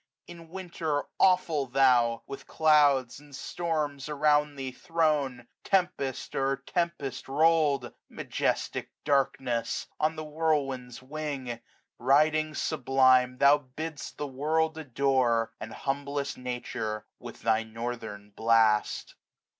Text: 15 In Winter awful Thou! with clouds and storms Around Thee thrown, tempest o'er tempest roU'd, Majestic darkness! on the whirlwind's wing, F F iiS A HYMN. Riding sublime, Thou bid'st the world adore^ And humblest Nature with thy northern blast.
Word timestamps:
15 0.25 0.35
In 0.35 0.49
Winter 0.49 1.03
awful 1.19 1.67
Thou! 1.67 2.23
with 2.25 2.47
clouds 2.47 3.19
and 3.19 3.35
storms 3.35 4.09
Around 4.09 4.55
Thee 4.55 4.71
thrown, 4.71 5.45
tempest 5.63 6.35
o'er 6.35 6.57
tempest 6.57 7.27
roU'd, 7.27 7.93
Majestic 8.09 8.89
darkness! 9.03 9.85
on 9.99 10.15
the 10.15 10.23
whirlwind's 10.23 11.03
wing, 11.03 11.51
F 11.51 11.55
F 11.57 11.59
iiS 11.59 11.61
A 11.61 11.61
HYMN. 11.61 11.95
Riding 12.07 12.55
sublime, 12.55 13.37
Thou 13.37 13.59
bid'st 13.59 14.17
the 14.17 14.25
world 14.27 14.77
adore^ 14.77 15.49
And 15.59 15.71
humblest 15.71 16.35
Nature 16.35 17.05
with 17.19 17.43
thy 17.43 17.61
northern 17.61 18.31
blast. 18.31 19.13